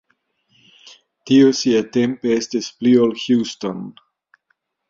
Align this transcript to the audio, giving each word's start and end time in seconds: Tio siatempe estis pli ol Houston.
Tio 1.31 1.51
siatempe 1.59 2.33
estis 2.39 2.73
pli 2.79 2.97
ol 3.05 3.15
Houston. 3.27 3.85